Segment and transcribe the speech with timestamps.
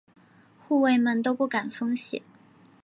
[0.59, 2.23] 护卫们都不敢松懈。